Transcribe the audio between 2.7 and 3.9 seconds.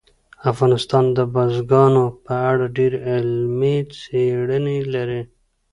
ډېرې علمي